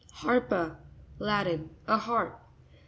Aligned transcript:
Har'pa.—Latin. 0.13 1.69
A 1.87 1.95
harp. 1.97 2.43